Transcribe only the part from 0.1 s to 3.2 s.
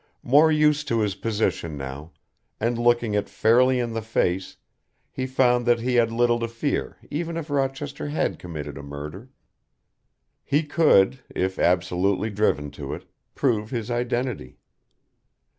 More used to his position now, and looking